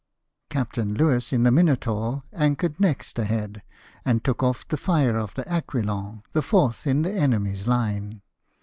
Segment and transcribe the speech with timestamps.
[0.49, 3.61] Captain Louis, in the Minotaur, anchored next ahead,
[4.03, 8.23] and took off the fire of the Aquilon, the fourth in the enemy's line.